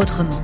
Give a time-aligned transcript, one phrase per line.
[0.00, 0.42] autrement.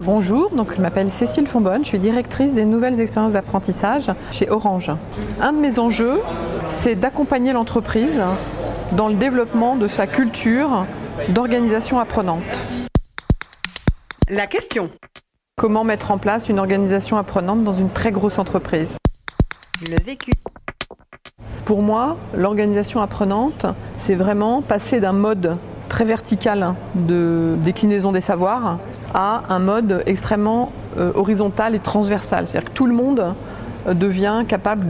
[0.00, 4.92] Bonjour, donc je m'appelle Cécile Fonbonne, je suis directrice des nouvelles expériences d'apprentissage chez Orange.
[5.40, 6.20] Un de mes enjeux,
[6.80, 8.20] c'est d'accompagner l'entreprise
[8.92, 10.86] dans le développement de sa culture
[11.28, 12.42] d'organisation apprenante.
[14.30, 14.90] La question.
[15.56, 18.88] Comment mettre en place une organisation apprenante dans une très grosse entreprise?
[19.82, 20.32] Le vécu.
[21.64, 23.66] Pour moi, l'organisation apprenante,
[23.98, 25.56] c'est vraiment passer d'un mode
[25.88, 28.78] très vertical de déclinaison des savoirs
[29.14, 32.46] à un mode extrêmement euh, horizontal et transversal.
[32.46, 33.34] C'est-à-dire que tout le monde
[33.86, 34.86] euh, devient capable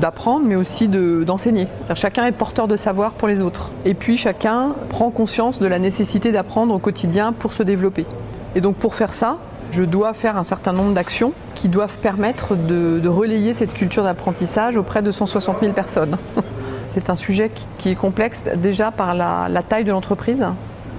[0.00, 1.68] d'apprendre mais aussi d'enseigner.
[1.94, 3.70] chacun est porteur de savoir pour les autres.
[3.84, 8.06] Et puis chacun prend conscience de la nécessité d'apprendre au quotidien pour se développer.
[8.54, 9.38] Et donc pour faire ça,
[9.70, 14.76] je dois faire un certain nombre d'actions qui doivent permettre de, relayer cette culture d'apprentissage
[14.76, 16.16] auprès de 160 000 personnes.
[16.94, 20.44] C'est un sujet qui est complexe déjà par la, taille de l'entreprise.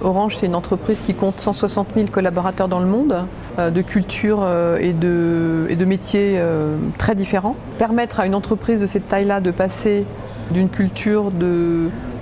[0.02, 3.24] Orange, c'est une entreprise qui compte 160 000 collaborateurs dans le monde,
[3.58, 7.54] euh, de cultures euh, et de, métiers euh, très différents.
[7.78, 10.04] Permettre à une entreprise de cette taille-là de passer
[10.50, 11.30] d'une culture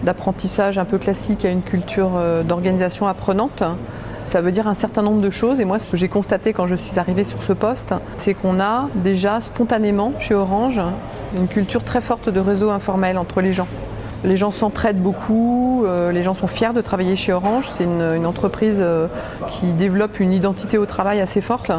[0.03, 2.11] d'apprentissage un peu classique à une culture
[2.45, 3.63] d'organisation apprenante,
[4.27, 6.67] ça veut dire un certain nombre de choses et moi ce que j'ai constaté quand
[6.67, 10.83] je suis arrivée sur ce poste, c'est qu'on a déjà spontanément chez Orange
[11.35, 13.69] une culture très forte de réseau informel entre les gens.
[14.25, 17.67] Les gens s'entraident beaucoup, euh, les gens sont fiers de travailler chez Orange.
[17.71, 19.07] C'est une, entreprise euh,
[19.51, 21.71] qui développe une identité au travail assez forte.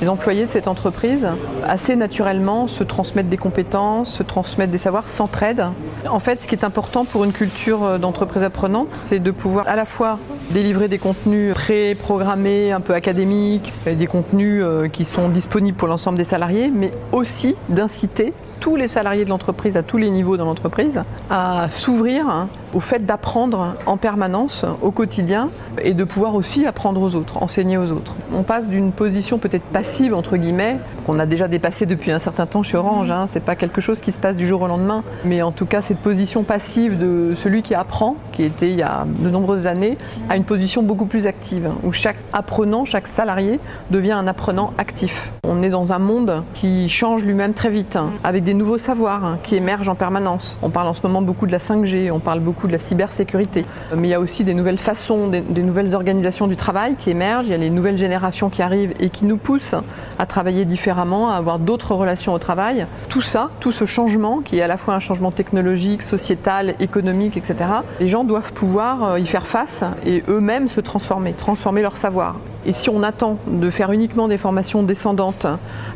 [0.00, 1.26] Les employés de cette entreprise,
[1.66, 5.66] assez naturellement, se transmettent des compétences, se transmettent des savoirs, s'entraident.
[6.08, 9.66] En fait, ce qui est important pour une culture euh, d'entreprise apprenante, c'est de pouvoir
[9.66, 10.20] à la fois
[10.50, 16.16] délivrer des contenus pré-programmés, un peu académiques, des contenus euh, qui sont disponibles pour l'ensemble
[16.16, 20.44] des salariés, mais aussi d'inciter tous les salariés de l'entreprise, à tous les niveaux dans
[20.44, 25.50] l'entreprise, à s'ouvrir hein, au fait d'apprendre en permanence, au quotidien,
[25.82, 28.14] et de pouvoir aussi apprendre aux autres, enseigner aux autres.
[28.34, 32.46] On passe d'une position peut-être passive, entre guillemets, qu'on a déjà dépassée depuis un certain
[32.46, 35.02] temps chez Orange, hein, c'est pas quelque chose qui se passe du jour au lendemain,
[35.24, 38.82] mais en tout cas cette position passive de celui qui apprend, qui était il y
[38.82, 39.96] a de nombreuses années,
[40.28, 45.30] à une position beaucoup plus active, où chaque apprenant, chaque salarié devient un apprenant actif.
[45.44, 49.24] On est dans un monde qui change lui-même très vite, hein, avec des nouveaux savoirs
[49.24, 50.58] hein, qui émergent en permanence.
[50.62, 53.64] On parle en ce moment beaucoup de la 5G, on parle beaucoup de la cybersécurité,
[53.96, 57.46] mais il y a aussi des nouvelles façons, des, nouvelles organisations du travail qui émergent,
[57.46, 59.74] il y a les nouvelles générations qui arrivent et qui nous poussent
[60.18, 62.86] à travailler différemment, à avoir d'autres relations au travail.
[63.08, 67.36] Tout ça, tout ce changement, qui est à la fois un changement technologique, sociétal, économique,
[67.36, 67.56] etc.,
[68.00, 72.36] les gens doivent pouvoir euh, y faire face et eux-mêmes se transformer, transformer leur savoir.
[72.66, 75.46] Et si on attend de faire uniquement des formations descendantes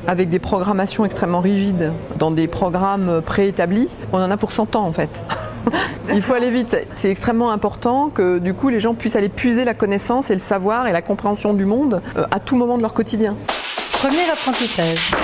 [0.06, 4.86] avec des programmations extrêmement rigides dans des programmes préétablis, on en a pour 100 ans
[4.86, 5.22] en fait.
[6.14, 6.76] Il faut aller vite.
[6.96, 10.40] C'est extrêmement important que du coup les gens puissent aller puiser la connaissance et le
[10.40, 13.36] savoir et la compréhension du monde euh, à tout moment de leur quotidien.
[13.92, 15.14] Premier apprentissage.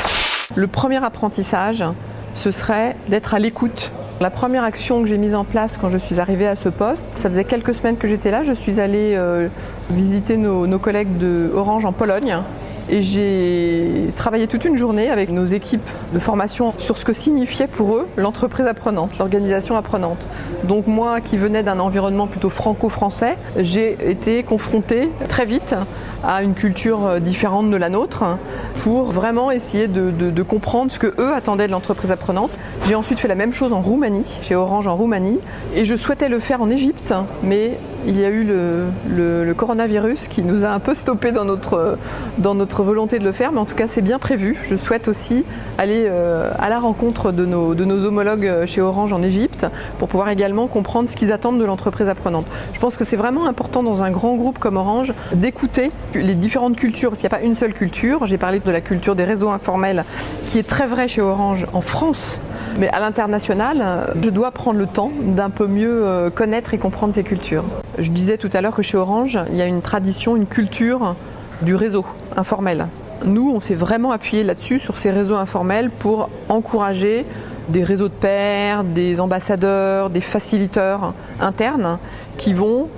[0.55, 1.85] Le premier apprentissage,
[2.35, 3.91] ce serait d'être à l'écoute
[4.21, 7.05] la première action que j'ai mise en place quand je suis arrivée à ce poste,
[7.15, 9.47] ça faisait quelques semaines que j'étais là, je suis allée euh,
[9.91, 12.39] visiter nos, nos collègues de Orange en Pologne
[12.91, 17.67] et j'ai travaillé toute une journée avec nos équipes de formation sur ce que signifiait
[17.67, 20.27] pour eux l'entreprise apprenante, l'organisation apprenante.
[20.65, 25.75] Donc moi qui venais d'un environnement plutôt franco-français, j'ai été confrontée très vite
[26.25, 28.25] à une culture différente de la nôtre
[28.83, 32.51] pour vraiment essayer de, comprendre ce que eux attendaient de l'entreprise apprenante.
[32.87, 35.41] J'ai ensuite fait la même chose en Roumanie, chez Orange en Roumanie,
[35.75, 37.13] et je souhaitais le faire en Égypte,
[37.43, 42.83] mais il y a eu le, coronavirus qui nous a un peu stoppé dans notre,
[42.83, 44.57] volonté de le faire, mais en tout cas c'est bien prévu.
[44.69, 45.45] Je souhaite aussi
[45.79, 49.67] aller euh, à la rencontre de nos, homologues chez Orange en Égypte
[49.99, 52.47] pour pouvoir également comprendre ce qu'ils attendent de l'entreprise apprenante.
[52.73, 56.77] Je pense que c'est vraiment important dans un grand groupe comme Orange d'écouter les différentes
[56.77, 58.27] cultures, parce qu'il n'y a pas une seule culture.
[58.27, 60.05] J'ai parlé de la culture des réseaux informels
[60.49, 62.41] qui est très vrai chez Orange en France.
[62.79, 67.15] Mais à l'international, je dois prendre le temps d'un peu mieux euh, connaître et comprendre
[67.15, 67.65] ces cultures.
[67.99, 71.17] Je disais tout à l'heure que chez Orange, il y a une tradition, une culture
[71.63, 72.05] du réseau
[72.37, 72.87] informel.
[73.25, 77.27] Nous, on s'est vraiment appuyé là-dessus, sur ces réseaux informels, pour encourager
[77.69, 81.99] des réseaux de pairs, des ambassadeurs, des facilitateurs internes
[82.37, 82.89] qui vont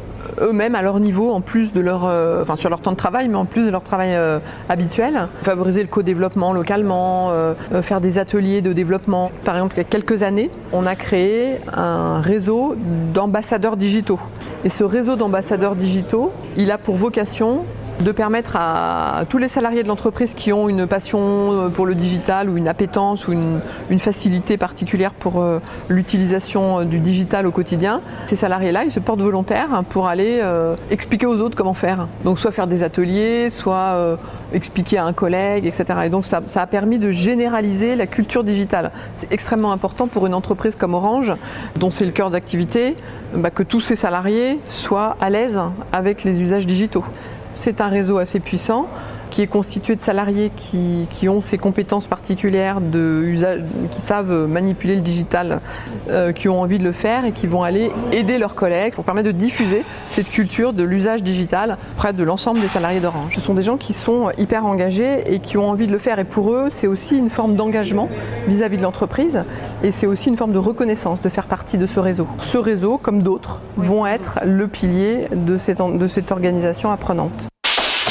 [0.40, 3.28] eux-mêmes à leur niveau, en plus de leur, euh, enfin sur leur temps de travail,
[3.28, 4.38] mais en plus de leur travail euh,
[4.69, 5.28] habituel.
[5.42, 9.31] Favoriser le co-développement localement, euh, faire des ateliers de développement.
[9.44, 12.75] Par exemple, il y a quelques années, on a créé un réseau
[13.14, 14.19] d'ambassadeurs digitaux.
[14.64, 17.64] Et ce réseau d'ambassadeurs digitaux, il a pour vocation
[18.02, 21.94] de permettre à tous les salariés de l'entreprise qui ont une passion euh, pour le
[21.94, 23.61] digital ou une appétence ou une,
[23.99, 25.58] facilité particulière pour euh,
[25.88, 30.41] l'utilisation euh, du digital au quotidien, ces salariés-là, ils se portent volontaires pour aller
[30.91, 32.06] expliquer aux autres comment faire.
[32.25, 34.19] Donc soit faire des ateliers, soit
[34.53, 35.85] expliquer à un collègue, etc.
[36.05, 38.91] Et donc ça, a permis de généraliser la culture digitale.
[39.19, 41.32] C'est extrêmement important pour une entreprise comme Orange,
[41.76, 42.96] dont c'est le cœur d'activité,
[43.35, 45.61] bah, que tous ses salariés soient à l'aise
[45.93, 47.05] avec les usages digitaux.
[47.62, 48.88] C'est un réseau assez puissant
[49.30, 53.60] qui est constitué de salariés qui, ont ces compétences particulières de usage,
[53.90, 55.60] qui savent manipuler le digital,
[56.08, 59.04] euh, qui ont envie de le faire et qui vont aller aider leurs collègues pour
[59.04, 63.34] permettre de diffuser cette culture de l'usage digital près de l'ensemble des salariés d'Orange.
[63.34, 66.18] Ce sont des gens qui sont hyper engagés et qui ont envie de le faire
[66.18, 68.08] et pour eux c'est aussi une forme d'engagement
[68.48, 69.44] vis-à-vis de l'entreprise
[69.82, 72.26] et c'est aussi une forme de reconnaissance de faire partie de ce réseau.
[72.42, 77.50] Ce réseau, comme d'autres, vont être le pilier de cette, de cette organisation apprenante.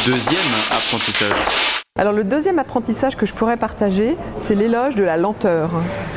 [0.06, 0.40] Deuxième
[0.72, 1.36] apprentissage.
[2.00, 5.70] Alors le deuxième apprentissage que je pourrais partager, c'est l'éloge de la lenteur.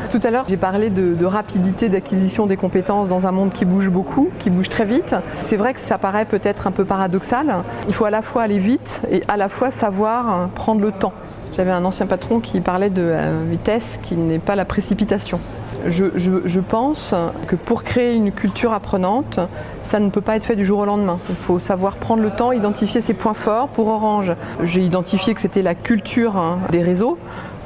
[0.08, 3.90] Tout à l'heure, j'ai parlé de, rapidité d'acquisition des compétences dans un monde qui bouge
[3.90, 5.16] beaucoup, qui bouge très vite.
[5.40, 7.64] C'est vrai que ça paraît peut-être un peu paradoxal.
[7.88, 11.12] Il faut à la fois aller vite et à la fois savoir prendre le temps.
[11.56, 15.40] J'avais un ancien patron qui parlait de la vitesse qui n'est pas la précipitation
[15.88, 17.14] je, pense
[17.46, 19.40] que pour créer une culture apprenante,
[19.84, 21.18] ça ne peut pas être fait du jour au lendemain.
[21.28, 23.68] Il faut savoir prendre le temps, identifier ses points forts.
[23.68, 24.32] Pour Orange,
[24.62, 27.18] j'ai identifié que c'était la culture hein, des réseaux.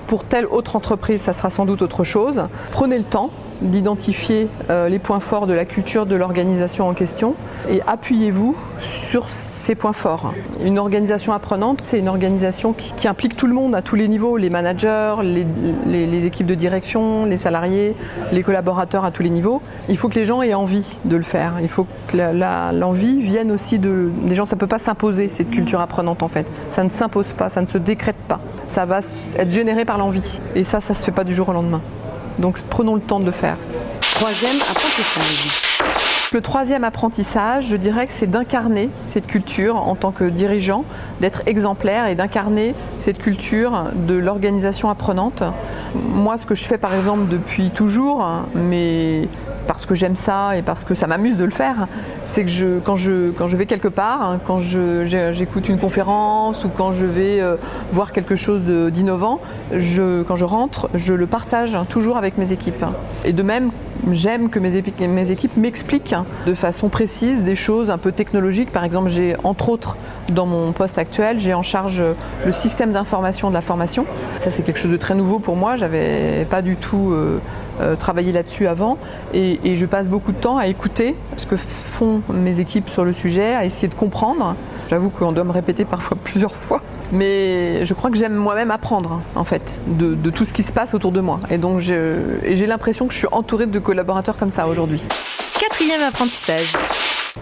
[0.07, 2.45] Pour telle autre entreprise, ça sera sans doute autre chose.
[2.71, 3.31] Prenez le temps
[3.61, 7.35] d'identifier euh, les points forts de la culture de l'organisation en question
[7.71, 8.55] et appuyez-vous
[9.11, 9.29] sur
[9.75, 10.33] points forts.
[10.65, 14.37] Une organisation apprenante, c'est une organisation qui, implique tout le monde à tous les niveaux,
[14.37, 17.95] les managers, les, équipes de direction, les salariés,
[18.33, 19.63] les collaborateurs à tous les niveaux.
[19.89, 21.55] Il faut que les gens aient envie de le faire.
[21.63, 24.11] Il faut que l'envie vienne aussi de...
[24.25, 26.47] Les gens, ça ne peut pas s'imposer, cette culture apprenante en fait.
[26.71, 28.41] Ça ne s'impose pas, ça ne se décrète pas.
[28.67, 29.01] Ça va
[29.37, 30.41] être généré par l'envie.
[30.55, 31.81] Et ça, ça ne se fait pas du jour au lendemain.
[32.39, 33.57] Donc prenons le temps de le faire.
[34.13, 35.66] Troisième apprentissage.
[36.37, 40.85] Le troisième apprentissage, je dirais que c'est d'incarner cette culture en tant que dirigeant,
[41.23, 42.75] d'être exemplaire et d'incarner
[43.07, 45.43] cette culture de l'organisation apprenante.
[45.95, 48.23] Moi, ce que je fais par exemple depuis toujours,
[48.55, 49.31] mais
[49.67, 51.89] parce que j'aime ça et parce que ça m'amuse de le faire,
[52.27, 56.67] c'est que je, quand, je, quand je vais quelque part, hein, quand j'écoute une conférence
[56.67, 57.57] ou quand je vais euh,
[57.95, 58.61] voir quelque chose
[58.93, 59.41] d'innovant,
[59.71, 62.85] quand je rentre, je le partage hein, toujours avec mes équipes.
[63.25, 63.71] Et de même,
[64.13, 64.77] j'aime que mes,
[65.31, 66.15] équipes m'expliquent
[66.47, 68.71] de façon précise des choses un peu technologiques.
[68.71, 69.97] Par exemple, j'ai entre autres
[70.29, 72.03] dans mon poste actuel, j'ai en charge
[72.45, 74.07] le système d'information de la formation.
[74.41, 75.77] Ça, c'est quelque chose de très nouveau pour moi.
[75.77, 77.41] J'avais pas du tout euh,
[77.81, 78.99] euh, travaillé là-dessus avant.
[79.35, 83.13] Et, je passe beaucoup de temps à écouter ce que font mes équipes sur le
[83.13, 84.57] sujet, à essayer de comprendre.
[84.89, 86.81] J'avoue qu'on doit me répéter parfois plusieurs fois.
[87.13, 90.73] Mais je crois que j'aime moi-même apprendre, en fait, de, de, tout ce qui se
[90.73, 91.41] passe autour de moi.
[91.51, 95.03] Et donc, j'ai l'impression que je suis entourée de collaborateurs comme ça aujourd'hui.
[95.59, 96.75] Quatrième apprentissage.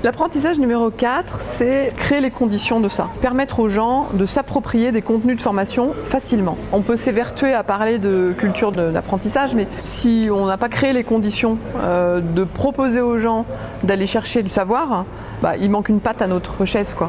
[0.02, 3.08] L'apprentissage numéro 4, c'est créer les conditions de ça.
[3.22, 6.58] Permettre aux gens de s'approprier des contenus de formation facilement.
[6.72, 11.04] On peut s'évertuer à parler de culture d'apprentissage, mais si on n'a pas créé les
[11.04, 13.46] conditions euh, de proposer aux gens
[13.82, 15.06] d'aller chercher du savoir,
[15.40, 16.92] bah, il manque une patte à notre chaise.
[16.92, 17.08] Quoi.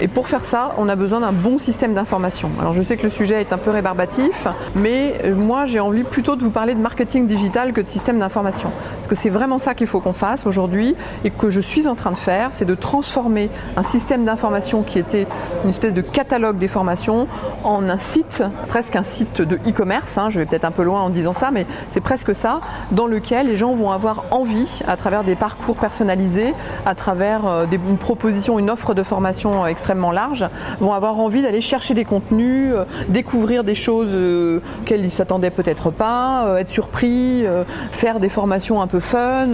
[0.00, 2.50] Et pour faire ça, on a besoin d'un bon système d'information.
[2.60, 6.02] Alors je sais que le sujet est un peu rébarbatif, mais euh, moi j'ai envie
[6.02, 8.70] plutôt de vous parler de marketing digital que de système d'information.
[8.96, 11.94] Parce que c'est vraiment ça qu'il faut qu'on fasse aujourd'hui et que je suis en
[11.94, 15.26] train de faire, c'est de transformer un système d'information qui était
[15.64, 17.28] une espèce de catalogue des formations
[17.64, 20.30] en un site, presque un site de e-commerce, hein.
[20.30, 23.46] je vais peut-être un peu loin en disant ça, mais c'est presque ça, dans lequel
[23.46, 26.54] les gens vont avoir envie, à travers des parcours personnalisés,
[26.86, 30.46] à travers euh, une proposition, une offre de formation extrêmement large,
[30.78, 35.50] vont avoir envie d'aller chercher des contenus, euh, découvrir des choses euh, qu'elles ne s'attendaient
[35.50, 37.44] peut-être pas, euh, être surpris,
[37.90, 39.48] faire des formations un peu fun,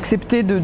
[0.00, 0.58] accepter de,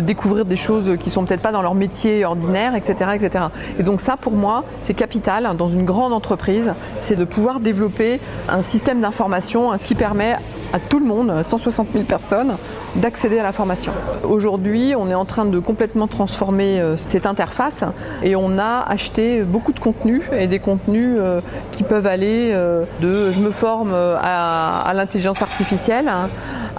[0.00, 3.44] découvrir des choses qui sont peut-être pas dans leur métier ordinaire, etc., etc.
[3.78, 8.20] Et donc ça, pour moi, c'est capital dans une grande entreprise, c'est de pouvoir développer
[8.48, 10.36] un système d'information hein, qui permet
[10.72, 12.56] à tout le monde, 160 000 personnes,
[12.96, 13.92] d'accéder à la formation.
[14.24, 17.84] Aujourd'hui, on est en train de complètement transformer euh, cette interface
[18.22, 21.40] et on a acheté beaucoup de contenus et des contenus euh,
[21.72, 26.10] qui peuvent aller euh, de je me forme à, l'intelligence artificielle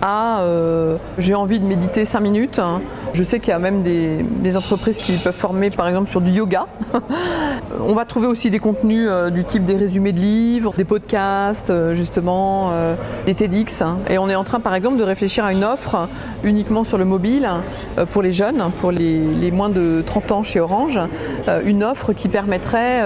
[0.02, 0.44] à
[1.18, 2.60] j'ai envie de méditer 5 minutes
[3.14, 6.32] Je sais qu'il y a même des, entreprises qui peuvent former par exemple sur du
[6.32, 6.68] yoga.
[7.86, 12.72] On va trouver aussi des contenus du type des résumés de livres, des podcasts justement,
[13.26, 13.82] des TEDx.
[13.82, 13.98] Hein.
[14.10, 16.08] Et on est en train par exemple de réfléchir à une offre
[16.44, 17.50] uniquement sur le mobile
[18.12, 21.00] pour les jeunes, pour les, les moins de 30 ans chez Orange,
[21.66, 23.04] une offre qui permettrait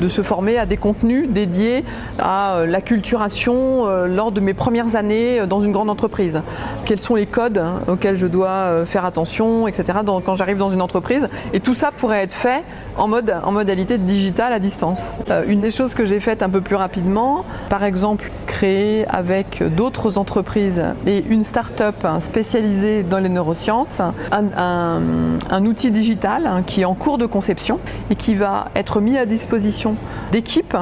[0.00, 1.84] de se former à des contenus dédiés
[2.18, 6.40] à la culturation lors de mes premières années dans une grande entreprise.
[6.84, 9.98] Quels sont les codes auxquels je dois faire attention, etc.
[10.24, 11.28] quand j'arrive dans une entreprise.
[11.52, 12.62] Et tout ça pourrait être fait
[12.96, 15.18] en, mode, en modalité digitale à distance.
[15.46, 20.18] une des choses que j'ai faites un peu plus rapidement, par exemple, créer avec d'autres
[20.18, 24.00] entreprises et une start-up spécialisée dans les neurosciences
[24.32, 27.78] un, un outil digital qui est en cours de conception
[28.10, 29.96] et qui va être mis à disposition
[30.32, 30.76] d'équipes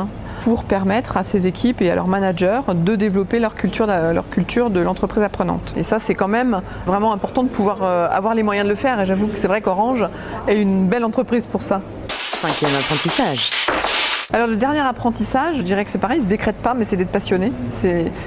[0.44, 5.22] pour permettre à ces équipes et à leurs managers de développer leur culture, de l'entreprise
[5.22, 5.72] apprenante.
[5.74, 8.76] Et ça, c'est quand même vraiment important de pouvoir euh, avoir les moyens de le
[8.76, 9.00] faire.
[9.00, 10.06] Et j'avoue que c'est vrai qu'Orange
[10.46, 11.80] est une belle entreprise pour ça.
[12.34, 13.50] Cinquième apprentissage.
[14.34, 16.84] Alors le dernier apprentissage, je dirais que c'est pareil, il ne se décrète pas, mais
[16.84, 17.52] c'est d'être passionné.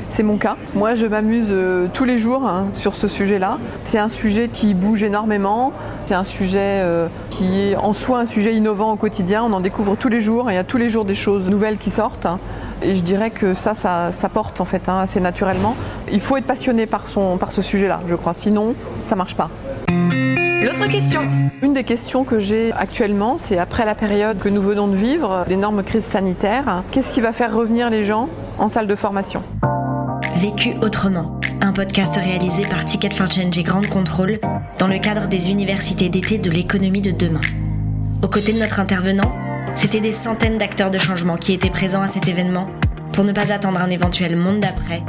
[0.10, 0.56] C'est mon cas.
[0.74, 3.58] Moi, je m'amuse euh, tous les jours hein, sur ce sujet-là.
[3.84, 5.74] C'est un sujet qui bouge énormément.
[6.06, 9.44] C'est un sujet euh, qui est en soi un sujet innovant au quotidien.
[9.44, 10.50] On en découvre tous les jours.
[10.50, 12.26] Il y a tous les jours des choses nouvelles qui sortent.
[12.26, 12.40] Hein.
[12.82, 15.76] Et je dirais que ça, ça, porte en fait hein, assez naturellement.
[16.10, 18.34] Il faut être passionné par, ce sujet-là, je crois.
[18.34, 19.50] Sinon, ça ne marche pas.
[20.62, 21.22] L'autre question.
[21.62, 25.46] Une des questions que j'ai actuellement, c'est après la période que nous venons de vivre,
[25.48, 29.44] d'énormes crises sanitaires, qu'est-ce qui va faire revenir les gens en salle de formation?
[30.38, 34.40] Vécu autrement, un podcast réalisé par Ticket for Change et Grande Contrôle
[34.80, 37.42] dans le cadre des universités d'été de l'économie de demain.
[38.24, 39.32] Aux côtés de notre intervenant,
[39.76, 42.68] c'était des centaines d'acteurs de changement qui étaient présents à cet événement
[43.14, 45.04] pour ne pas attendre un éventuel monde d'après,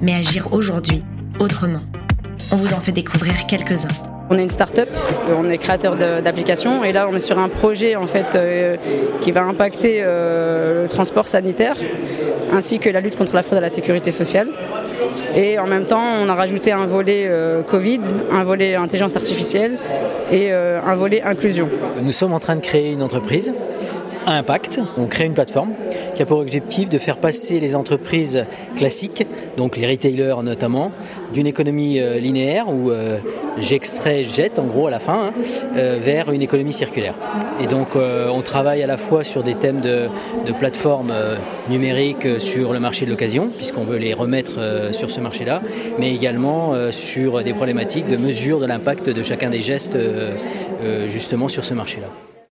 [0.00, 1.02] mais agir aujourd'hui
[1.38, 1.80] autrement.
[2.52, 4.13] On vous en fait découvrir quelques-uns.
[4.30, 4.88] On est une start-up,
[5.28, 8.76] euh, on est créateur d'applications et là on est sur un projet en fait euh,
[9.20, 11.76] qui va impacter euh, le transport sanitaire
[12.50, 14.48] ainsi que la lutte contre la fraude à la sécurité sociale.
[15.34, 17.28] Et en même temps, on a rajouté un volet
[17.68, 18.00] Covid,
[18.30, 19.78] un volet intelligence artificielle
[20.30, 21.68] et un volet inclusion.
[22.00, 23.52] Nous sommes en train de créer une entreprise
[24.26, 24.80] impact.
[24.98, 25.72] On crée une plateforme
[26.14, 28.44] qui a pour objectif de faire passer les entreprises
[28.76, 29.26] classiques,
[29.56, 30.92] donc les retailers notamment,
[31.32, 33.18] d'une économie euh, linéaire où euh,
[33.58, 35.32] j'extrais, jette en gros à la fin, hein,
[35.76, 37.14] euh, vers une économie circulaire.
[37.60, 40.08] Et donc on travaille à la fois sur des thèmes de,
[40.44, 41.14] de plateformes
[41.70, 44.58] numériques sur le marché de l'occasion, puisqu'on veut les remettre
[44.92, 45.62] sur ce marché-là,
[46.00, 49.96] mais également sur des problématiques de mesure de l'impact de chacun des gestes
[51.06, 52.08] justement sur ce marché-là.